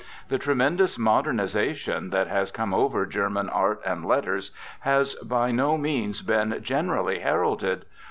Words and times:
The 0.29 0.39
tremendous 0.39 0.97
modernisation 0.97 2.09
that 2.09 2.25
has 2.25 2.49
come 2.49 2.73
over 2.73 3.05
German 3.05 3.49
art 3.49 3.79
and 3.85 4.03
letters 4.03 4.49
has 4.79 5.13
by 5.13 5.51
no 5.51 5.77
means 5.77 6.23
been 6.23 6.57
generally 6.63 7.19
heralded. 7.19 7.85